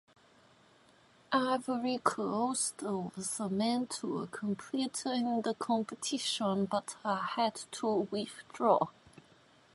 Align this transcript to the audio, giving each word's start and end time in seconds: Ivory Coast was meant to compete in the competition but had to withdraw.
Ivory 1.31 1.99
Coast 2.03 2.81
was 2.81 3.39
meant 3.51 3.91
to 4.01 4.27
compete 4.31 5.03
in 5.05 5.43
the 5.43 5.53
competition 5.53 6.65
but 6.65 6.95
had 7.03 7.53
to 7.73 8.07
withdraw. 8.09 8.87